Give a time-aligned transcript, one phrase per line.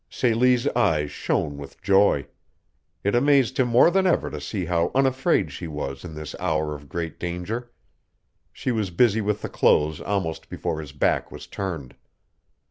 [0.09, 2.25] Celie's eyes shone with joy.
[3.03, 6.73] It amazed him more than ever to see how unafraid she was in this hour
[6.73, 7.71] of great danger.
[8.51, 11.93] She was busy with the clothes almost before his back was turned.